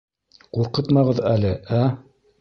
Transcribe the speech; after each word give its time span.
—Ҡурҡытмағыҙ 0.57 1.23
әле, 1.35 1.55
ә? 1.81 1.83